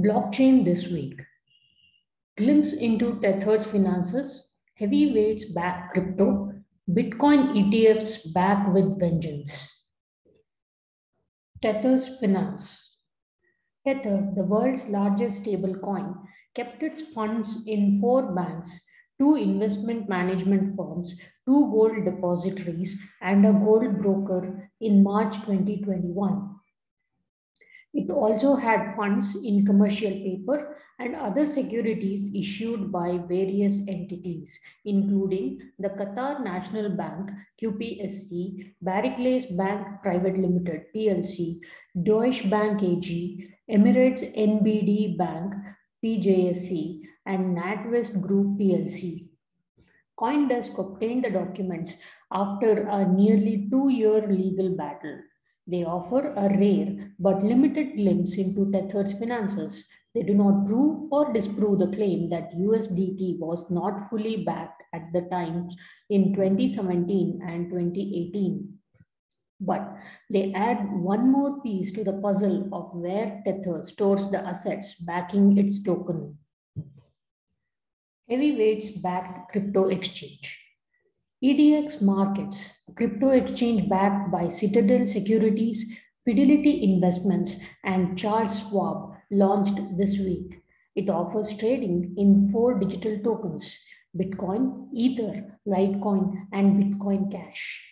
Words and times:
Blockchain 0.00 0.64
this 0.64 0.86
week. 0.86 1.22
Glimpse 2.36 2.72
into 2.72 3.18
Tether's 3.20 3.66
finances, 3.66 4.44
heavyweights 4.76 5.46
back 5.46 5.90
crypto, 5.90 6.52
Bitcoin 6.88 7.52
ETFs 7.58 8.32
back 8.32 8.72
with 8.72 9.00
vengeance. 9.00 9.86
Tether's 11.60 12.06
finance. 12.20 12.94
Tether, 13.84 14.30
the 14.36 14.44
world's 14.44 14.86
largest 14.86 15.42
stablecoin, 15.42 16.14
kept 16.54 16.80
its 16.84 17.02
funds 17.02 17.64
in 17.66 18.00
four 18.00 18.32
banks, 18.32 18.86
two 19.20 19.34
investment 19.34 20.08
management 20.08 20.76
firms, 20.76 21.16
two 21.44 21.68
gold 21.72 22.04
depositories, 22.04 23.02
and 23.20 23.44
a 23.44 23.52
gold 23.52 23.98
broker 24.00 24.70
in 24.80 25.02
March 25.02 25.34
2021. 25.40 26.47
It 27.98 28.10
also 28.10 28.54
had 28.54 28.94
funds 28.94 29.34
in 29.34 29.66
commercial 29.66 30.12
paper 30.12 30.76
and 31.00 31.16
other 31.16 31.44
securities 31.44 32.30
issued 32.32 32.92
by 32.92 33.18
various 33.26 33.80
entities, 33.88 34.56
including 34.84 35.58
the 35.80 35.88
Qatar 35.88 36.44
National 36.44 36.90
Bank, 36.90 37.32
QPSC, 37.60 38.74
Barclays 38.80 39.46
Bank 39.46 40.00
Private 40.00 40.38
Limited, 40.38 40.82
PLC, 40.94 41.58
Deutsche 42.00 42.48
Bank 42.48 42.84
AG, 42.84 43.50
Emirates 43.68 44.22
NBD 44.36 45.18
Bank, 45.18 45.54
PJSC, 46.04 47.00
and 47.26 47.58
NatWest 47.58 48.20
Group 48.20 48.60
PLC. 48.60 49.26
Coindesk 50.16 50.78
obtained 50.78 51.24
the 51.24 51.30
documents 51.30 51.96
after 52.30 52.86
a 52.88 53.04
nearly 53.08 53.66
two-year 53.68 54.28
legal 54.28 54.76
battle. 54.76 55.18
They 55.68 55.84
offer 55.84 56.32
a 56.32 56.48
rare 56.48 57.12
but 57.18 57.44
limited 57.44 57.96
glimpse 57.96 58.38
into 58.38 58.70
Tether's 58.72 59.12
finances. 59.12 59.84
They 60.14 60.22
do 60.22 60.32
not 60.32 60.66
prove 60.66 61.12
or 61.12 61.30
disprove 61.30 61.80
the 61.80 61.88
claim 61.88 62.30
that 62.30 62.56
USDT 62.56 63.38
was 63.38 63.70
not 63.70 64.08
fully 64.08 64.44
backed 64.44 64.82
at 64.94 65.12
the 65.12 65.22
times 65.30 65.76
in 66.08 66.32
2017 66.32 67.42
and 67.46 67.68
2018. 67.68 68.78
But 69.60 69.98
they 70.30 70.54
add 70.54 70.90
one 70.90 71.30
more 71.30 71.60
piece 71.60 71.92
to 71.92 72.02
the 72.02 72.14
puzzle 72.14 72.70
of 72.72 72.94
where 72.94 73.42
Tether 73.44 73.84
stores 73.84 74.30
the 74.30 74.40
assets 74.40 74.94
backing 74.94 75.58
its 75.58 75.82
token. 75.82 76.38
Heavyweights 78.30 78.90
backed 78.90 79.52
crypto 79.52 79.88
exchange. 79.88 80.67
EDX 81.40 82.02
Markets, 82.02 82.82
a 82.88 82.92
crypto 82.92 83.28
exchange 83.28 83.88
backed 83.88 84.32
by 84.32 84.48
Citadel 84.48 85.06
Securities, 85.06 85.96
Fidelity 86.24 86.82
Investments, 86.82 87.54
and 87.84 88.18
Charles 88.18 88.58
Schwab, 88.58 89.14
launched 89.30 89.96
this 89.96 90.18
week. 90.18 90.60
It 90.96 91.08
offers 91.08 91.56
trading 91.56 92.14
in 92.16 92.50
four 92.50 92.80
digital 92.80 93.20
tokens 93.20 93.78
Bitcoin, 94.18 94.88
Ether, 94.92 95.60
Litecoin, 95.64 96.48
and 96.52 96.82
Bitcoin 96.82 97.30
Cash. 97.30 97.86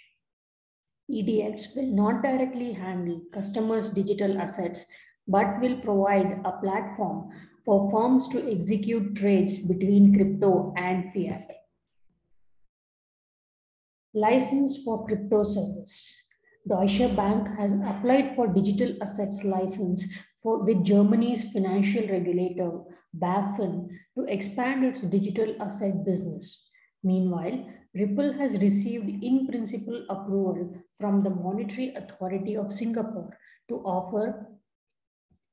EDX 1.08 1.77
will 1.77 1.94
not 1.94 2.24
directly 2.24 2.72
handle 2.72 3.20
customers' 3.33 3.91
digital 3.91 4.41
assets, 4.41 4.84
but 5.28 5.61
will 5.61 5.77
provide 5.83 6.41
a 6.44 6.50
platform 6.61 7.30
for 7.64 7.89
firms 7.92 8.27
to 8.27 8.50
execute 8.50 9.14
trades 9.14 9.56
between 9.58 10.12
crypto 10.12 10.74
and 10.77 11.12
fiat. 11.12 11.56
License 14.17 14.83
for 14.83 15.05
crypto 15.05 15.42
service. 15.42 16.22
Deutsche 16.67 17.14
Bank 17.14 17.48
has 17.59 17.75
applied 17.75 18.34
for 18.34 18.47
digital 18.47 18.97
assets 19.03 19.45
license 19.45 20.06
for, 20.42 20.64
with 20.64 20.83
Germany's 20.84 21.52
financial 21.52 22.08
regulator, 22.08 22.80
BaFin, 23.18 23.91
to 24.17 24.24
expand 24.24 24.86
its 24.86 25.02
digital 25.02 25.55
asset 25.61 26.02
business. 26.07 26.67
Meanwhile, 27.05 27.67
Ripple 27.95 28.33
has 28.33 28.57
received 28.63 29.23
in 29.23 29.46
principle 29.48 30.07
approval 30.08 30.74
from 30.98 31.20
the 31.20 31.29
Monetary 31.29 31.95
Authority 31.95 32.57
of 32.57 32.73
Singapore 32.73 33.36
to 33.68 33.74
offer 33.80 34.46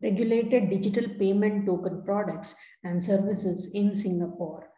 regulated 0.02 0.70
digital 0.70 1.10
payment 1.20 1.66
token 1.66 2.02
products 2.06 2.56
and 2.86 3.04
services 3.04 3.70
in 3.74 3.94
Singapore. 3.94 4.70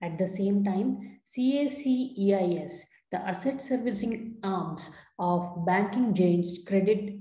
At 0.00 0.16
the 0.16 0.28
same 0.28 0.64
time, 0.64 1.20
CACEIS 1.30 2.84
the 3.10 3.18
asset 3.20 3.60
servicing 3.62 4.36
arms 4.42 4.90
of 5.18 5.64
banking 5.66 6.14
giants 6.14 6.58
Credit 6.66 7.18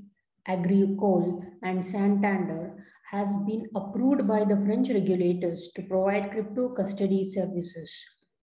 Agricole 0.47 1.43
and 1.61 1.83
Santander 1.83 2.85
has 3.11 3.33
been 3.45 3.69
approved 3.75 4.27
by 4.27 4.43
the 4.43 4.57
French 4.65 4.89
regulators 4.89 5.69
to 5.75 5.83
provide 5.83 6.31
crypto 6.31 6.69
custody 6.69 7.23
services. 7.23 8.03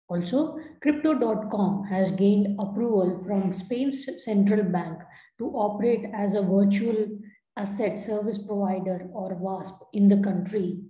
Also, 0.09 0.59
Crypto.com 0.83 1.85
has 1.85 2.11
gained 2.13 2.59
approval 2.61 3.21
from 3.25 3.53
Spain's 3.53 4.25
central 4.25 4.63
bank 4.63 4.99
to 5.39 5.47
operate 5.51 6.07
as 6.15 6.35
a 6.35 6.43
virtual 6.43 7.09
asset 7.57 7.97
service 7.97 8.39
provider 8.39 9.09
or 9.13 9.35
VASP 9.35 9.75
in 9.93 10.09
the 10.09 10.19
country. 10.23 10.81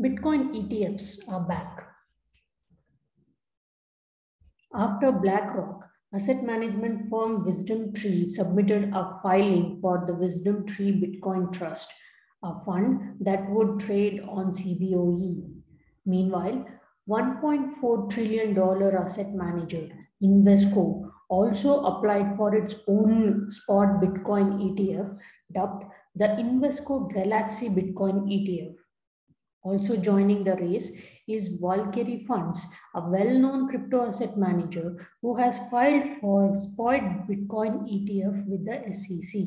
Bitcoin 0.00 0.54
ETFs 0.54 1.28
are 1.28 1.40
back. 1.40 1.87
After 4.74 5.10
BlackRock, 5.10 5.88
asset 6.14 6.44
management 6.44 7.08
firm 7.08 7.44
Wisdom 7.44 7.92
Tree 7.94 8.28
submitted 8.28 8.92
a 8.94 9.10
filing 9.22 9.78
for 9.80 10.04
the 10.06 10.14
Wisdom 10.14 10.66
Tree 10.66 10.92
Bitcoin 10.92 11.50
Trust, 11.52 11.90
a 12.42 12.54
fund 12.54 13.16
that 13.20 13.48
would 13.50 13.80
trade 13.80 14.20
on 14.20 14.52
CBOE. 14.52 15.42
Meanwhile, 16.04 16.66
$1.4 17.08 18.10
trillion 18.10 18.58
asset 18.94 19.32
manager 19.32 19.88
Invesco 20.22 21.10
also 21.30 21.82
applied 21.84 22.36
for 22.36 22.54
its 22.54 22.74
own 22.86 23.50
spot 23.50 24.02
Bitcoin 24.02 24.60
ETF 24.60 25.16
dubbed 25.54 25.84
the 26.14 26.26
Invesco 26.26 27.10
Galaxy 27.12 27.68
Bitcoin 27.68 28.26
ETF. 28.28 28.74
Also 29.62 29.96
joining 29.96 30.44
the 30.44 30.54
race 30.54 30.90
is 31.26 31.48
Valkyrie 31.60 32.24
Funds, 32.26 32.66
a 32.94 33.00
well-known 33.00 33.68
crypto 33.68 34.06
asset 34.06 34.38
manager 34.38 35.06
who 35.20 35.36
has 35.36 35.58
filed 35.70 36.08
for 36.20 36.54
spot 36.54 37.28
Bitcoin 37.28 37.84
ETF 37.86 38.46
with 38.46 38.64
the 38.64 38.92
SEC. 38.92 39.42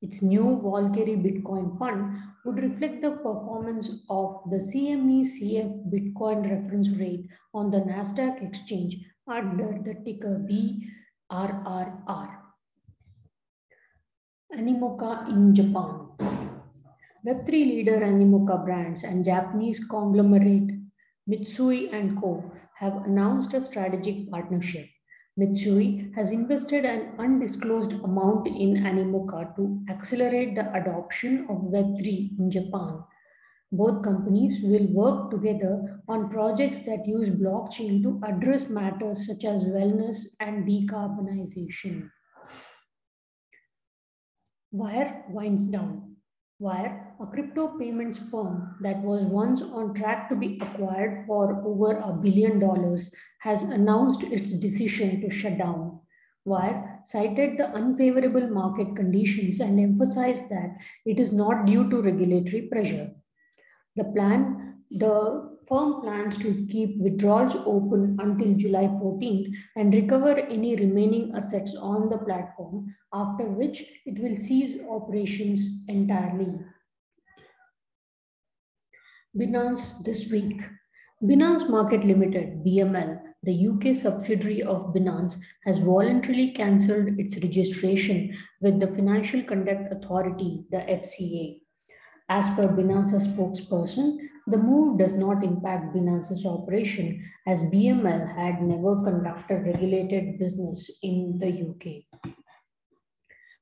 Its 0.00 0.22
new 0.22 0.60
Valkyrie 0.62 1.16
Bitcoin 1.16 1.78
fund 1.78 2.18
would 2.44 2.62
reflect 2.62 3.02
the 3.02 3.10
performance 3.10 3.88
of 4.10 4.40
the 4.50 4.56
CME 4.56 5.24
CF 5.24 5.92
Bitcoin 5.92 6.50
reference 6.50 6.88
rate 6.90 7.28
on 7.54 7.70
the 7.70 7.78
NASDAQ 7.78 8.42
exchange 8.44 8.96
under 9.28 9.78
the 9.84 9.94
ticker 10.04 10.44
BRRR. 11.30 12.28
Animoca 14.56 15.28
in 15.28 15.54
Japan. 15.54 16.51
Web3 17.24 17.50
leader 17.50 18.00
Animoca 18.00 18.64
Brands 18.64 19.04
and 19.04 19.24
Japanese 19.24 19.78
conglomerate 19.84 20.72
Mitsui 21.30 21.88
& 22.18 22.20
Co. 22.20 22.52
have 22.74 22.96
announced 23.06 23.54
a 23.54 23.60
strategic 23.60 24.28
partnership. 24.28 24.86
Mitsui 25.38 26.12
has 26.16 26.32
invested 26.32 26.84
an 26.84 27.14
undisclosed 27.20 27.92
amount 27.92 28.48
in 28.48 28.74
Animoca 28.82 29.54
to 29.54 29.84
accelerate 29.88 30.56
the 30.56 30.74
adoption 30.74 31.46
of 31.48 31.58
Web3 31.58 32.40
in 32.40 32.50
Japan. 32.50 33.04
Both 33.70 34.02
companies 34.02 34.60
will 34.60 34.88
work 34.88 35.30
together 35.30 36.02
on 36.08 36.28
projects 36.28 36.80
that 36.86 37.06
use 37.06 37.30
blockchain 37.30 38.02
to 38.02 38.20
address 38.24 38.68
matters 38.68 39.28
such 39.28 39.44
as 39.44 39.64
wellness 39.64 40.16
and 40.40 40.66
decarbonization. 40.66 42.10
Wyre 44.72 45.24
winds 45.28 45.68
down. 45.68 46.11
Wyre, 46.62 47.08
a 47.18 47.26
crypto 47.26 47.76
payments 47.76 48.18
firm 48.18 48.76
that 48.82 49.02
was 49.02 49.24
once 49.24 49.62
on 49.62 49.94
track 49.94 50.28
to 50.28 50.36
be 50.36 50.60
acquired 50.62 51.26
for 51.26 51.60
over 51.66 51.96
a 51.98 52.12
billion 52.12 52.60
dollars, 52.60 53.10
has 53.40 53.64
announced 53.64 54.22
its 54.22 54.52
decision 54.52 55.20
to 55.22 55.28
shut 55.28 55.58
down. 55.58 55.98
Wyre 56.44 57.00
cited 57.04 57.58
the 57.58 57.68
unfavorable 57.70 58.48
market 58.48 58.94
conditions 58.94 59.58
and 59.58 59.80
emphasized 59.80 60.48
that 60.50 60.76
it 61.04 61.18
is 61.18 61.32
not 61.32 61.66
due 61.66 61.90
to 61.90 62.00
regulatory 62.00 62.62
pressure. 62.62 63.10
The 63.96 64.04
plan, 64.04 64.84
the 64.88 65.51
firm 65.68 66.00
plans 66.02 66.38
to 66.38 66.66
keep 66.70 66.98
withdrawals 66.98 67.54
open 67.66 68.16
until 68.20 68.54
July 68.54 68.86
14th 68.86 69.54
and 69.76 69.94
recover 69.94 70.36
any 70.38 70.76
remaining 70.76 71.32
assets 71.34 71.74
on 71.76 72.08
the 72.08 72.18
platform, 72.18 72.94
after 73.12 73.44
which 73.44 73.84
it 74.04 74.18
will 74.18 74.36
cease 74.36 74.76
operations 74.90 75.84
entirely. 75.88 76.58
Binance 79.36 80.04
this 80.04 80.30
week. 80.30 80.60
Binance 81.22 81.70
Market 81.70 82.04
Limited, 82.04 82.64
BML, 82.64 83.18
the 83.42 83.68
UK 83.68 83.96
subsidiary 83.96 84.62
of 84.62 84.92
Binance, 84.92 85.36
has 85.64 85.78
voluntarily 85.78 86.50
cancelled 86.50 87.18
its 87.18 87.36
registration 87.38 88.36
with 88.60 88.78
the 88.78 88.88
Financial 88.88 89.42
Conduct 89.42 89.92
Authority, 89.92 90.64
the 90.70 90.78
FCA. 90.78 91.61
As 92.28 92.48
per 92.50 92.68
Binance's 92.68 93.26
spokesperson, 93.28 94.18
the 94.46 94.58
move 94.58 94.98
does 94.98 95.12
not 95.12 95.44
impact 95.44 95.94
Binance's 95.94 96.44
operation 96.44 97.24
as 97.46 97.62
BML 97.62 98.34
had 98.34 98.62
never 98.62 99.02
conducted 99.02 99.66
regulated 99.66 100.38
business 100.38 100.90
in 101.02 101.38
the 101.38 101.48
UK. 101.48 102.32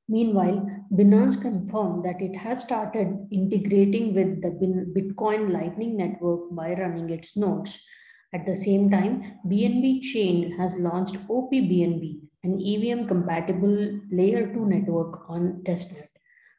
Meanwhile, 0.08 0.66
Binance 0.92 1.40
confirmed 1.40 2.04
that 2.04 2.20
it 2.20 2.34
has 2.34 2.62
started 2.62 3.28
integrating 3.30 4.14
with 4.14 4.42
the 4.42 4.50
Bitcoin 4.96 5.52
Lightning 5.52 5.96
Network 5.96 6.52
by 6.52 6.72
running 6.72 7.10
its 7.10 7.36
nodes. 7.36 7.80
At 8.32 8.46
the 8.46 8.56
same 8.56 8.90
time, 8.90 9.38
BNB 9.46 10.02
Chain 10.02 10.56
has 10.58 10.74
launched 10.76 11.16
OPBNB, 11.28 12.20
an 12.42 12.60
EVM 12.60 13.06
compatible 13.06 14.00
layer 14.10 14.52
2 14.52 14.66
network 14.66 15.28
on 15.28 15.62
testnet. 15.64 16.08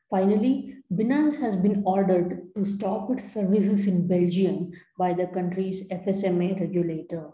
Finally, 0.09 0.75
Binance 0.91 1.39
has 1.39 1.55
been 1.55 1.83
ordered 1.85 2.49
to 2.57 2.65
stop 2.65 3.09
its 3.11 3.31
services 3.31 3.87
in 3.87 4.07
Belgium 4.07 4.71
by 4.97 5.13
the 5.13 5.27
country's 5.27 5.87
FSMA 5.89 6.59
regulator. 6.59 7.29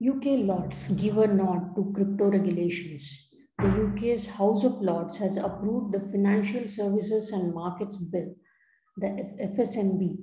UK 0.00 0.24
Lords 0.46 0.88
give 0.88 1.18
a 1.18 1.26
nod 1.26 1.74
to 1.76 1.92
crypto 1.94 2.30
regulations 2.30 3.32
the 3.62 3.68
UK's 3.68 4.26
House 4.26 4.64
of 4.64 4.80
Lords 4.82 5.18
has 5.18 5.36
approved 5.36 5.92
the 5.92 6.00
Financial 6.00 6.66
Services 6.66 7.30
and 7.30 7.54
Markets 7.54 7.96
Bill, 7.96 8.34
the 8.96 9.06
FSMB. 9.40 10.16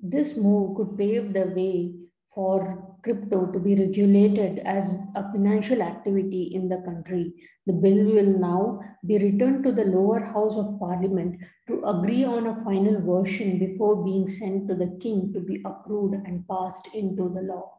This 0.00 0.36
move 0.36 0.76
could 0.76 0.98
pave 0.98 1.32
the 1.32 1.52
way 1.54 1.94
for 2.34 2.91
crypto 3.02 3.46
to 3.46 3.58
be 3.58 3.74
regulated 3.74 4.60
as 4.60 4.96
a 5.14 5.30
financial 5.32 5.82
activity 5.82 6.50
in 6.54 6.68
the 6.68 6.78
country. 6.78 7.32
The 7.66 7.72
bill 7.72 8.04
will 8.04 8.38
now 8.38 8.80
be 9.06 9.18
returned 9.18 9.64
to 9.64 9.72
the 9.72 9.84
lower 9.84 10.20
house 10.20 10.56
of 10.56 10.78
parliament 10.78 11.40
to 11.68 11.84
agree 11.84 12.24
on 12.24 12.46
a 12.46 12.64
final 12.64 13.00
version 13.00 13.58
before 13.58 14.04
being 14.04 14.26
sent 14.28 14.68
to 14.68 14.74
the 14.74 14.96
king 15.00 15.32
to 15.32 15.40
be 15.40 15.62
approved 15.64 16.14
and 16.14 16.46
passed 16.48 16.88
into 16.94 17.28
the 17.28 17.42
law. 17.42 17.78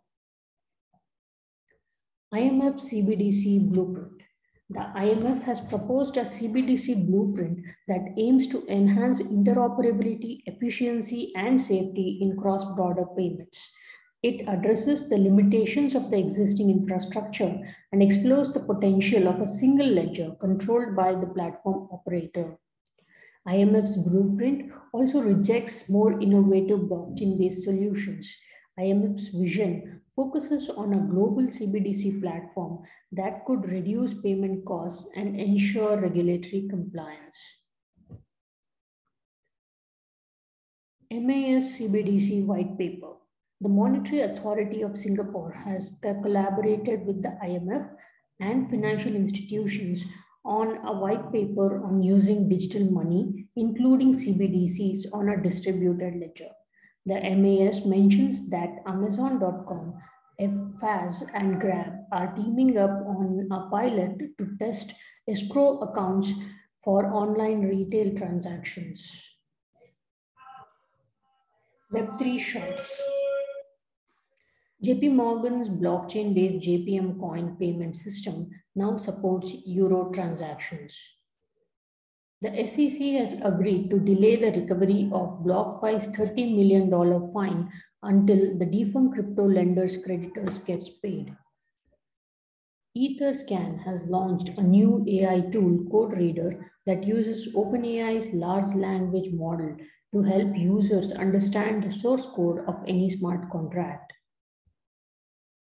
IMF 2.34 2.82
CBDC 2.82 3.72
blueprint. 3.72 4.24
The 4.70 4.80
IMF 4.80 5.44
has 5.44 5.62
proposed 5.62 6.18
a 6.18 6.22
CBDC 6.22 7.06
blueprint 7.06 7.60
that 7.88 8.14
aims 8.18 8.48
to 8.48 8.66
enhance 8.68 9.22
interoperability, 9.22 10.42
efficiency, 10.48 11.32
and 11.36 11.62
safety 11.62 12.18
in 12.22 12.36
cross 12.36 12.64
border 12.76 13.06
payments. 13.16 13.72
It 14.24 14.48
addresses 14.48 15.10
the 15.10 15.18
limitations 15.18 15.96
of 15.96 16.10
the 16.10 16.18
existing 16.18 16.70
infrastructure 16.70 17.60
and 17.92 18.02
explores 18.02 18.52
the 18.52 18.62
potential 18.62 19.28
of 19.28 19.42
a 19.42 19.48
single 19.48 19.88
ledger 19.88 20.32
controlled 20.40 20.96
by 20.96 21.14
the 21.14 21.28
platform 21.28 21.90
operator. 21.92 22.58
IMF's 23.46 23.98
blueprint 23.98 24.72
also 24.94 25.22
rejects 25.22 25.90
more 25.90 26.14
innovative 26.22 26.80
blockchain 26.88 27.38
based 27.38 27.64
solutions. 27.64 28.34
IMF's 28.80 29.28
vision 29.28 30.02
focuses 30.16 30.70
on 30.70 30.94
a 30.94 31.06
global 31.14 31.44
CBDC 31.44 32.22
platform 32.22 32.80
that 33.12 33.44
could 33.46 33.70
reduce 33.70 34.14
payment 34.14 34.64
costs 34.66 35.10
and 35.18 35.36
ensure 35.36 36.00
regulatory 36.00 36.68
compliance. 36.70 37.38
MAS 41.12 41.78
CBDC 41.78 42.46
white 42.46 42.78
paper. 42.78 43.14
The 43.62 43.70
Monetary 43.70 44.22
Authority 44.22 44.82
of 44.82 44.98
Singapore 44.98 45.54
has 45.54 45.94
uh, 46.06 46.14
collaborated 46.22 47.06
with 47.06 47.22
the 47.22 47.38
IMF 47.44 47.90
and 48.40 48.70
financial 48.70 49.16
institutions 49.16 50.04
on 50.46 50.78
a 50.86 50.92
white 50.92 51.32
paper 51.32 51.84
on 51.84 52.04
using 52.04 52.50
digital 52.50 52.84
money, 52.92 53.48
including 53.56 54.14
CBDCs 54.14 55.14
on 55.14 55.30
a 55.30 55.42
distributed 55.42 56.16
ledger. 56.20 56.52
The 57.06 57.20
MAS 57.36 57.86
mentions 57.86 58.50
that 58.50 58.82
Amazon.com, 58.86 59.94
Fazz, 60.80 61.24
and 61.34 61.60
Grab 61.60 61.94
are 62.12 62.34
teaming 62.36 62.78
up 62.78 62.92
on 63.08 63.48
a 63.52 63.70
pilot 63.70 64.38
to 64.38 64.58
test 64.60 64.94
escrow 65.28 65.80
accounts 65.80 66.32
for 66.84 67.06
online 67.14 67.62
retail 67.62 68.16
transactions. 68.16 69.30
Web3 71.94 72.40
Shorts. 72.40 73.02
JP 74.84 75.14
Morgan's 75.14 75.70
blockchain 75.70 76.34
based 76.34 76.68
JPM 76.68 77.18
coin 77.18 77.56
payment 77.58 77.96
system 77.96 78.50
now 78.76 78.98
supports 78.98 79.54
euro 79.66 80.12
transactions. 80.12 81.00
The 82.42 82.68
SEC 82.68 83.00
has 83.00 83.34
agreed 83.42 83.90
to 83.92 84.00
delay 84.00 84.36
the 84.36 84.52
recovery 84.60 85.10
of 85.14 85.40
BlockFi's 85.46 86.10
$30 86.10 86.54
million 86.58 87.32
fine 87.32 87.72
until 88.02 88.58
the 88.58 88.66
defunct 88.66 89.14
crypto 89.14 89.48
lender's 89.48 89.96
creditors 89.96 90.56
gets 90.66 90.90
paid. 90.90 91.34
Etherscan 92.98 93.86
has 93.86 94.04
launched 94.04 94.50
a 94.58 94.62
new 94.62 95.06
AI 95.08 95.50
tool, 95.50 95.86
CodeReader, 95.90 96.62
that 96.86 97.06
uses 97.06 97.48
OpenAI's 97.54 98.34
large 98.34 98.76
language 98.76 99.30
model 99.32 99.78
to 100.14 100.24
help 100.24 100.58
users 100.58 101.14
understand 101.14 101.84
the 101.84 101.92
source 101.92 102.26
code 102.26 102.66
of 102.68 102.84
any 102.86 103.10
smart 103.10 103.50
contract. 103.50 104.12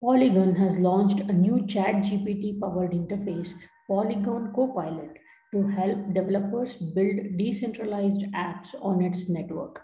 Polygon 0.03 0.56
has 0.56 0.80
launched 0.80 1.19
a 1.19 1.31
new 1.31 1.63
chat 1.68 1.94
GPT 2.03 2.59
powered 2.59 2.92
interface, 2.92 3.53
Polygon 3.88 4.51
Copilot, 4.56 5.15
to 5.53 5.68
help 5.68 6.13
developers 6.15 6.75
build 6.75 7.38
decentralized 7.38 8.24
apps 8.33 8.69
on 8.81 9.03
its 9.03 9.30
network. 9.30 9.80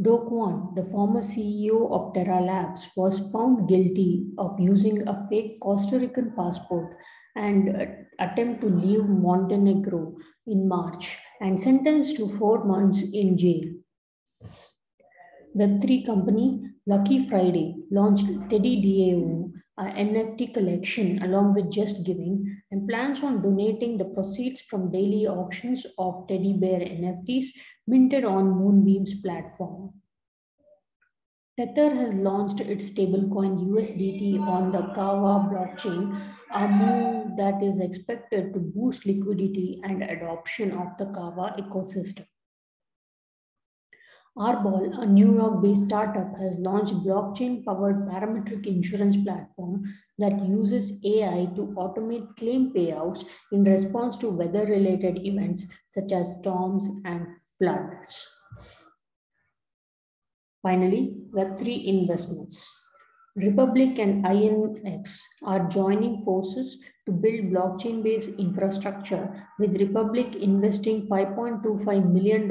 Do 0.00 0.28
Kwon, 0.30 0.76
the 0.76 0.84
former 0.84 1.20
CEO 1.20 1.90
of 1.90 2.14
Terra 2.14 2.40
Labs, 2.40 2.88
was 2.96 3.18
found 3.32 3.68
guilty 3.68 4.28
of 4.38 4.58
using 4.60 5.06
a 5.08 5.26
fake 5.28 5.58
Costa 5.60 5.98
Rican 5.98 6.32
passport 6.36 6.96
and 7.34 8.06
attempt 8.20 8.60
to 8.60 8.68
leave 8.68 9.04
Montenegro 9.04 10.14
in 10.46 10.68
March 10.68 11.18
and 11.40 11.58
sentenced 11.58 12.16
to 12.18 12.28
four 12.28 12.64
months 12.64 13.02
in 13.12 13.36
jail. 13.36 13.64
Web3 15.56 16.06
company 16.06 16.71
Lucky 16.84 17.28
Friday 17.28 17.76
launched 17.92 18.26
Teddy 18.50 18.82
DAO, 18.82 19.52
a 19.78 19.84
NFT 19.84 20.52
collection 20.52 21.22
along 21.22 21.54
with 21.54 21.70
Just 21.70 22.04
Giving, 22.04 22.60
and 22.72 22.88
plans 22.88 23.22
on 23.22 23.40
donating 23.40 23.98
the 23.98 24.06
proceeds 24.06 24.60
from 24.62 24.90
daily 24.90 25.28
auctions 25.28 25.86
of 25.96 26.26
teddy 26.26 26.54
bear 26.54 26.80
NFTs 26.80 27.46
minted 27.86 28.24
on 28.24 28.58
Moonbeam's 28.58 29.14
platform. 29.22 29.92
Tether 31.56 31.94
has 31.94 32.14
launched 32.14 32.58
its 32.58 32.90
stablecoin 32.90 33.64
USDT 33.64 34.40
on 34.40 34.72
the 34.72 34.82
Kava 34.92 35.48
blockchain, 35.54 36.20
a 36.52 36.66
move 36.66 37.36
that 37.36 37.62
is 37.62 37.78
expected 37.78 38.52
to 38.54 38.58
boost 38.58 39.06
liquidity 39.06 39.80
and 39.84 40.02
adoption 40.02 40.72
of 40.72 40.88
the 40.98 41.06
Kava 41.06 41.54
ecosystem. 41.62 42.26
Arbol, 44.36 44.98
a 44.98 45.04
New 45.04 45.34
York-based 45.34 45.82
startup, 45.82 46.34
has 46.38 46.56
launched 46.58 46.94
blockchain-powered 46.94 48.08
parametric 48.08 48.66
insurance 48.66 49.16
platform 49.16 49.82
that 50.18 50.48
uses 50.48 50.92
AI 51.04 51.50
to 51.54 51.74
automate 51.76 52.34
claim 52.36 52.72
payouts 52.72 53.26
in 53.52 53.62
response 53.64 54.16
to 54.16 54.30
weather-related 54.30 55.18
events 55.26 55.66
such 55.90 56.12
as 56.12 56.36
storms 56.40 56.88
and 57.04 57.26
floods. 57.58 58.26
Finally, 60.62 61.14
Web3 61.34 61.84
investments. 61.84 62.81
Republic 63.36 63.98
and 63.98 64.24
INX 64.26 65.18
are 65.42 65.66
joining 65.68 66.20
forces 66.22 66.76
to 67.06 67.12
build 67.12 67.48
blockchain-based 67.48 68.28
infrastructure 68.38 69.48
with 69.58 69.80
Republic 69.80 70.36
investing 70.36 71.08
$5.25 71.08 72.12
million 72.12 72.42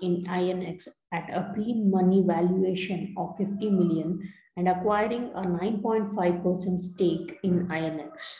in 0.00 0.24
INX 0.30 0.86
at 1.12 1.28
a 1.30 1.50
pre-money 1.52 2.22
valuation 2.24 3.12
of 3.18 3.36
50 3.38 3.70
million 3.70 4.20
and 4.56 4.68
acquiring 4.68 5.32
a 5.34 5.42
9.5% 5.42 6.80
stake 6.80 7.38
in 7.42 7.66
INX. 7.66 8.36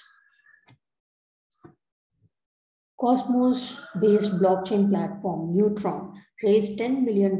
Cosmos-based 3.00 4.40
blockchain 4.40 4.90
platform 4.90 5.56
Neutron 5.56 6.12
raised 6.42 6.78
$10 6.78 7.02
million 7.02 7.32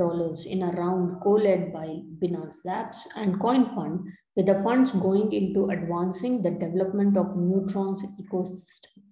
in 0.47 0.63
a 0.63 0.73
round 0.73 1.21
co-led 1.23 1.73
by 1.73 2.01
Binance 2.21 2.59
Labs 2.65 3.07
and 3.17 3.39
CoinFund 3.39 4.05
with 4.41 4.47
the 4.47 4.63
funds 4.63 4.91
going 4.93 5.33
into 5.35 5.69
advancing 5.69 6.41
the 6.41 6.51
development 6.51 7.15
of 7.15 7.37
Neutron's 7.37 8.03
ecosystem. 8.19 9.03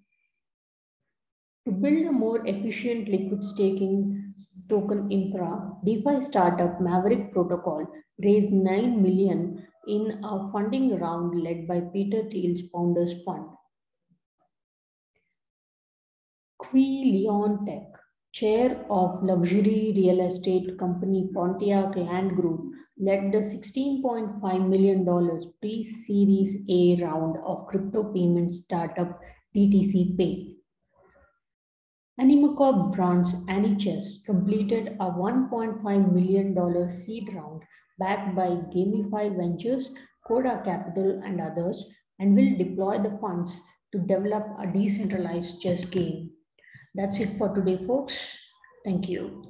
To 1.67 1.73
build 1.73 2.07
a 2.07 2.13
more 2.13 2.47
efficient 2.47 3.09
liquid 3.09 3.45
staking 3.45 4.33
token 4.71 5.11
infra, 5.11 5.73
DeFi 5.85 6.23
startup 6.23 6.81
Maverick 6.81 7.31
Protocol 7.31 7.87
raised 8.25 8.51
9 8.51 9.03
million 9.03 9.67
in 9.87 10.19
a 10.25 10.51
funding 10.51 10.99
round 10.99 11.43
led 11.43 11.69
by 11.69 11.81
Peter 11.81 12.23
Thiel's 12.31 12.63
Founders 12.73 13.13
Fund. 13.27 13.51
Qui 16.57 17.29
Tech, 17.67 17.98
chair 18.39 18.85
of 18.89 19.23
luxury 19.23 19.93
real 19.97 20.21
estate 20.25 20.79
company 20.79 21.29
Pontiac 21.35 21.97
Land 21.97 22.37
Group, 22.37 22.73
led 22.99 23.33
the 23.33 23.39
$16.5 23.39 24.69
million 24.69 25.05
pre-series 25.61 26.65
A 26.69 27.03
round 27.03 27.37
of 27.45 27.67
crypto 27.67 28.05
payment 28.13 28.53
startup 28.53 29.19
DTC 29.57 30.17
Pay. 30.17 30.55
Animoca 32.21 32.93
Brands 32.95 33.35
Anichess 33.47 34.25
completed 34.25 34.97
a 35.01 35.07
$1.5 35.07 36.13
million 36.13 36.89
seed 36.89 37.29
round 37.35 37.63
backed 37.99 38.37
by 38.37 38.49
Gamify 38.75 39.37
Ventures, 39.37 39.91
Coda 40.27 40.63
Capital, 40.65 41.21
and 41.25 41.41
others, 41.41 41.85
and 42.19 42.37
will 42.37 42.57
deploy 42.57 42.99
the 42.99 43.17
funds 43.19 43.61
to 43.93 43.99
develop 43.99 44.45
a 44.59 44.67
decentralized 44.67 45.61
chess 45.63 45.85
game. 45.85 46.31
That's 46.95 47.21
it 47.21 47.37
for 47.39 47.55
today, 47.55 47.79
folks. 47.87 48.39
Thank 48.85 49.09
you. 49.09 49.43